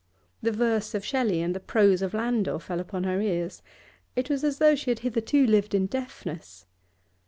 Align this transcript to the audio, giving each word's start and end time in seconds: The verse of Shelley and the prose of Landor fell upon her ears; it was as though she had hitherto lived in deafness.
The 0.41 0.51
verse 0.51 0.95
of 0.95 1.05
Shelley 1.05 1.43
and 1.43 1.53
the 1.55 1.59
prose 1.59 2.01
of 2.01 2.15
Landor 2.15 2.57
fell 2.57 2.79
upon 2.79 3.03
her 3.03 3.21
ears; 3.21 3.61
it 4.15 4.31
was 4.31 4.43
as 4.43 4.57
though 4.57 4.73
she 4.73 4.89
had 4.89 4.97
hitherto 5.05 5.45
lived 5.45 5.75
in 5.75 5.85
deafness. 5.85 6.65